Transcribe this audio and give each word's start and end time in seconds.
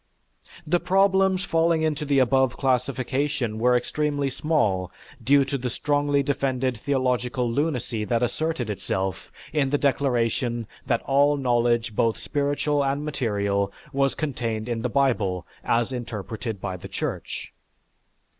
The 0.65 0.79
problems 0.79 1.45
falling 1.45 1.83
into 1.83 2.05
the 2.05 2.17
above 2.17 2.57
classification 2.57 3.59
were 3.59 3.77
extremely 3.77 4.31
small 4.31 4.91
due 5.23 5.45
to 5.45 5.59
the 5.59 5.69
strongly 5.69 6.23
defended 6.23 6.77
theological 6.79 7.47
lunacy 7.47 8.03
that 8.05 8.23
asserted 8.23 8.67
itself 8.67 9.31
in 9.53 9.69
the 9.69 9.77
declaration 9.77 10.65
that 10.87 11.03
all 11.03 11.37
knowledge 11.37 11.95
both 11.95 12.17
spiritual 12.17 12.83
and 12.83 13.05
material 13.05 13.71
was 13.93 14.15
contained 14.15 14.67
in 14.67 14.81
the 14.81 14.89
Bible 14.89 15.45
as 15.63 15.91
interpreted 15.91 16.59
by 16.59 16.77
the 16.77 16.87
Church. 16.89 17.53